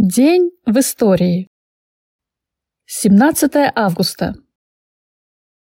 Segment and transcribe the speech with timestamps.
[0.00, 1.48] День в истории.
[2.86, 4.34] 17 августа.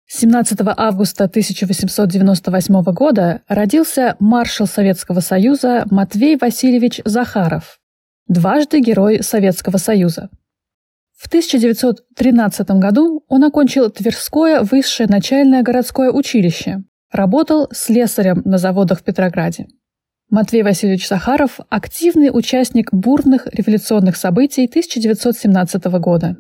[0.06, 7.80] 17 августа 1898 года родился маршал Советского Союза Матвей Васильевич Захаров,
[8.26, 10.28] дважды Герой Советского Союза.
[11.16, 19.04] В 1913 году он окончил Тверское высшее начальное городское училище, работал слесарем на заводах в
[19.04, 19.68] Петрограде.
[20.30, 26.36] Матвей Васильевич Сахаров– активный участник бурных революционных событий 1917 года.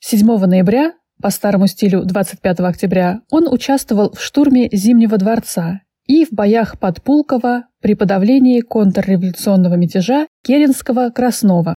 [0.00, 6.32] 7 ноября, по старому стилю 25 октября, он участвовал в штурме Зимнего дворца и в
[6.32, 11.76] боях под Пулково при подавлении контрреволюционного мятежа Керенского-Краснова.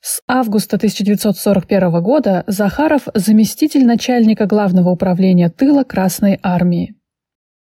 [0.00, 6.94] С августа 1941 года Захаров– заместитель начальника Главного управления тыла Красной армии.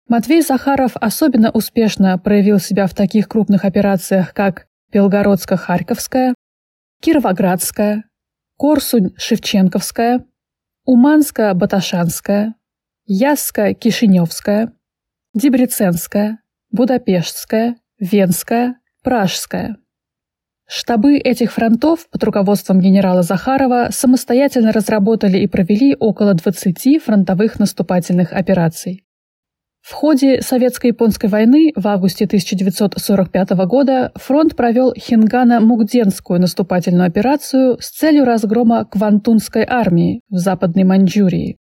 [0.08, 6.34] Матвей Захаров особенно успешно проявил себя в таких крупных операциях, как Белгородско-Харьковская,
[7.02, 8.06] Кировоградская,
[8.58, 10.24] Корсунь-Шевченковская,
[10.88, 12.54] Уманско-Баташанская,
[13.06, 14.72] Ясско-Кишиневская,
[15.34, 16.40] Дебреценская,
[16.72, 19.76] Будапештская, Венская, Пражская.
[20.70, 28.32] Штабы этих фронтов под руководством генерала Захарова самостоятельно разработали и провели около 20 фронтовых наступательных
[28.32, 29.07] операций.
[29.88, 38.26] В ходе Советско-японской войны в августе 1945 года фронт провел Хингана-Мугденскую наступательную операцию с целью
[38.26, 41.56] разгрома Квантунской армии в Западной Маньчжурии.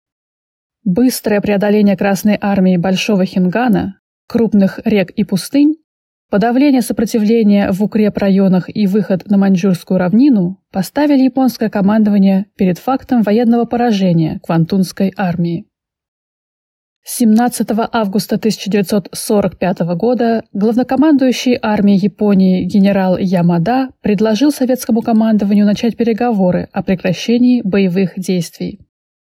[0.85, 3.99] Быстрое преодоление Красной армии Большого Хингана,
[4.29, 5.75] крупных рек и пустынь,
[6.31, 13.65] подавление сопротивления в укрепрайонах и выход на Маньчжурскую равнину поставили японское командование перед фактом военного
[13.65, 15.67] поражения Квантунской армии.
[17.05, 26.85] 17 августа 1945 года главнокомандующий армией Японии генерал Ямада предложил советскому командованию начать переговоры о
[26.85, 28.79] прекращении боевых действий.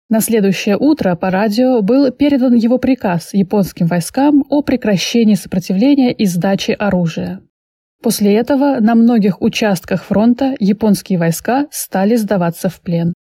[0.07, 6.25] На следующее утро по радио был передан его приказ японским войскам о прекращении сопротивления и
[6.25, 7.41] сдаче оружия.
[8.03, 13.15] После этого на многих участках фронта японские войска стали сдаваться в плен.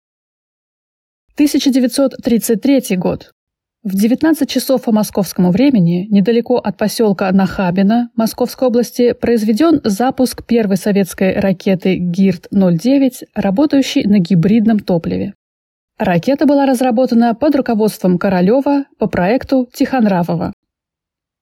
[1.36, 3.31] 1933 год.
[3.82, 10.76] В 19 часов по московскому времени, недалеко от поселка Нахабино Московской области, произведен запуск первой
[10.76, 15.34] советской ракеты ГИРТ-09, работающей на гибридном топливе.
[15.98, 20.52] Ракета была разработана под руководством Королева по проекту Тихонравова.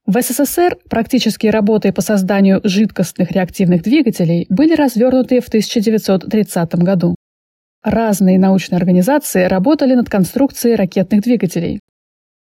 [0.06, 7.16] В СССР практические работы по созданию жидкостных реактивных двигателей были развернуты в 1930 году.
[7.84, 11.80] Разные научные организации работали над конструкцией ракетных двигателей.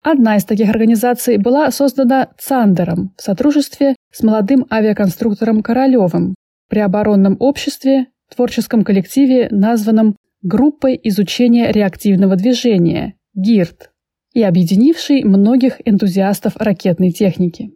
[0.06, 6.36] Одна из таких организаций была создана Цандером в сотрудничестве с молодым авиаконструктором Королевым
[6.70, 13.90] при оборонном обществе, творческом коллективе, названном Группой изучения реактивного движения ГИРТ
[14.34, 17.72] и объединившей многих энтузиастов ракетной техники.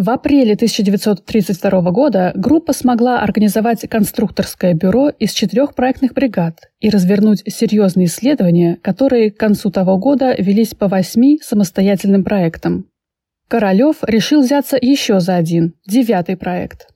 [0.00, 7.42] В апреле 1932 года группа смогла организовать конструкторское бюро из четырех проектных бригад и развернуть
[7.48, 12.86] серьезные исследования, которые к концу того года велись по восьми самостоятельным проектам.
[13.48, 16.86] Королев решил взяться еще за один, девятый проект.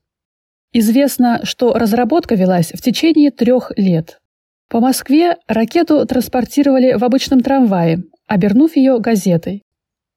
[0.73, 4.21] Известно, что разработка велась в течение трех лет.
[4.69, 9.65] По Москве ракету транспортировали в обычном трамвае, обернув ее газетой.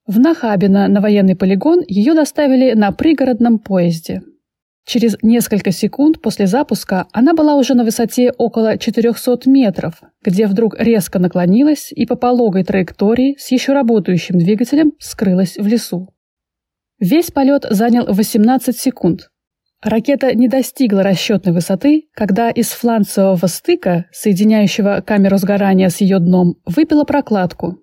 [0.08, 4.22] В Нахабино на военный полигон ее доставили на пригородном поезде.
[4.86, 10.76] Через несколько секунд после запуска она была уже на высоте около 400 метров, где вдруг
[10.78, 16.14] резко наклонилась и по пологой траектории с еще работающим двигателем скрылась в лесу.
[17.00, 19.32] Весь полет занял 18 секунд.
[19.82, 26.58] Ракета не достигла расчетной высоты, когда из фланцевого стыка, соединяющего камеру сгорания с ее дном,
[26.66, 27.80] выпила прокладку,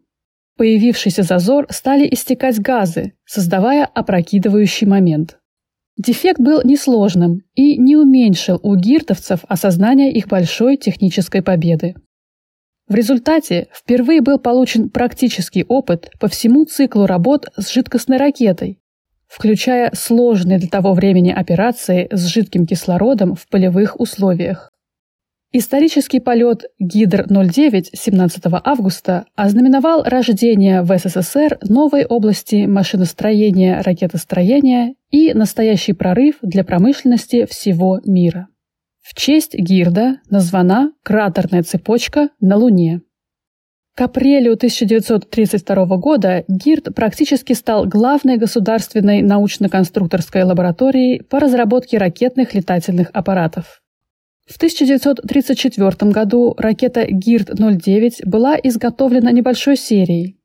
[0.63, 5.39] появившийся зазор стали истекать газы, создавая опрокидывающий момент.
[5.97, 11.97] Дефект был несложным и не уменьшил у гиртовцев осознание их большой технической победы.
[12.87, 18.79] В результате впервые был получен практический опыт по всему циклу работ с жидкостной ракетой,
[19.27, 24.72] включая сложные для того времени операции с жидким кислородом в полевых условиях.
[25.55, 35.93] Исторический полет Гидр-09 17 августа ознаменовал рождение в СССР новой области машиностроения, ракетостроения и настоящий
[35.93, 38.49] прорыв для промышленности всего мира.
[39.03, 43.03] В честь Гирда названа кратерная цепочка на Луне.
[43.95, 53.11] К апрелю 1932 года ГИРД практически стал главной государственной научно-конструкторской лабораторией по разработке ракетных летательных
[53.13, 53.82] аппаратов.
[54.47, 60.41] В 1934 году ракета ГИРД-09 была изготовлена небольшой серией,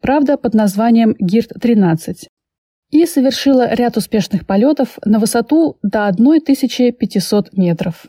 [0.00, 2.26] правда под названием ГИРД-13,
[2.90, 8.06] и совершила ряд успешных полетов на высоту до 1500 метров.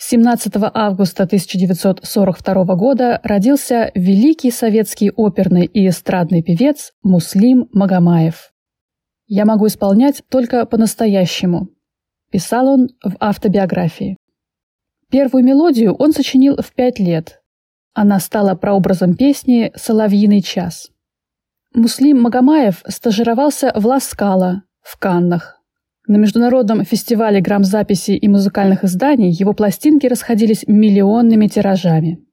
[0.00, 8.52] 17 августа 1942 года родился великий советский оперный и эстрадный певец Муслим Магомаев.
[9.26, 11.68] «Я могу исполнять только по-настоящему»,–
[12.30, 14.16] писал он в автобиографии.
[15.10, 17.40] Первую мелодию он сочинил в пять лет.
[17.94, 20.90] Она стала прообразом песни «Соловьиный час».
[21.74, 25.58] Муслим Магомаев стажировался в Ласкало, в Каннах,
[26.08, 32.24] на международном фестивале грамзаписи и музыкальных изданий его пластинки расходились миллионными тиражами.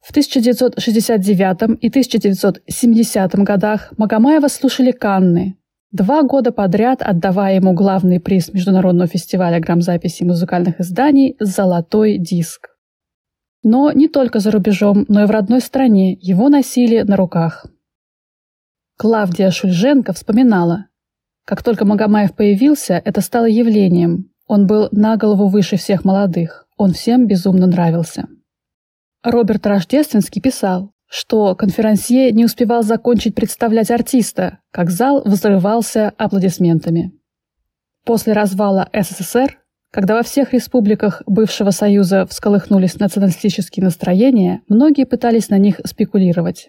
[0.00, 5.56] В 1969 и 1970 годах Магомаева слушали Канны,
[5.90, 12.68] два года подряд отдавая ему главный приз Международного фестиваля грамзаписи музыкальных изданий «Золотой диск».
[13.62, 17.66] Но не только за рубежом, но и в родной стране его носили на руках.
[18.96, 20.86] Клавдия Шульженко вспоминала,
[21.48, 24.30] как только Магомаев появился, это стало явлением.
[24.46, 26.66] Он был на голову выше всех молодых.
[26.76, 28.26] Он всем безумно нравился.
[29.22, 37.12] Роберт Рождественский писал, что конферансье не успевал закончить представлять артиста, как зал взрывался аплодисментами.
[38.04, 39.58] После развала СССР,
[39.90, 46.68] когда во всех республиках бывшего Союза всколыхнулись националистические настроения, многие пытались на них спекулировать.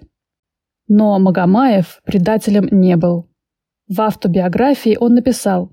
[0.88, 3.28] Но Магомаев предателем не был.
[3.88, 5.72] В автобиографии он написал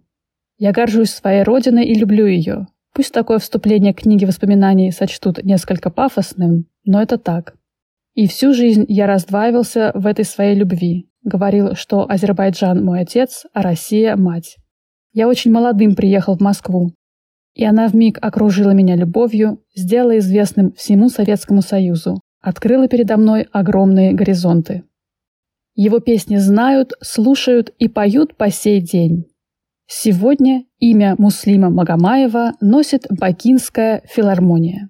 [0.59, 2.67] «Я горжусь своей родиной и люблю ее.
[2.93, 7.55] Пусть такое вступление к книге воспоминаний сочтут несколько пафосным, но это так.
[8.17, 11.07] И всю жизнь я раздваивался в этой своей любви.
[11.23, 14.57] Говорил, что Азербайджан мой отец, а Россия– мать.
[15.13, 16.95] Я очень молодым приехал в Москву.
[17.53, 24.15] И она вмиг окружила меня любовью, сделала известным всему Советскому Союзу, открыла передо мной огромные
[24.15, 24.85] горизонты.
[25.75, 29.27] Его песни знают, слушают и поют по сей день.
[29.87, 34.89] Сегодня имя Муслима Магомаева носит Бакинская филармония.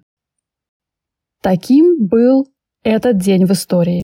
[1.41, 2.47] Таким был
[2.83, 4.03] этот день в истории.